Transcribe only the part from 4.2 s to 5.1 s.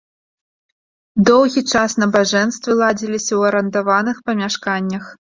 памяшканнях.